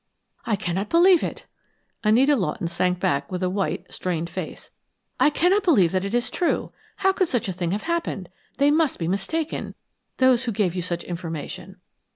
[0.47, 1.45] "I cannot believe it!"
[2.03, 4.71] Anita Lawton sank back with white, strained face.
[5.19, 6.71] "I cannot believe that it is true.
[6.95, 8.29] How could such a thing have happened?
[8.57, 9.75] They must be mistaken
[10.17, 11.81] those who gave you such information.